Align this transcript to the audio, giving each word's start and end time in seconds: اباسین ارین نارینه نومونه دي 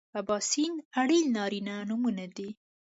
اباسین 0.21 0.73
ارین 1.01 1.25
نارینه 1.35 1.75
نومونه 1.89 2.25
دي 2.35 2.49